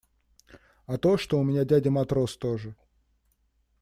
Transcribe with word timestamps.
А 0.87 0.97
то, 0.97 1.15
что 1.19 1.37
у 1.37 1.43
меня 1.43 1.63
дядя 1.63 1.91
матрос 1.91 2.35
тоже. 2.35 2.75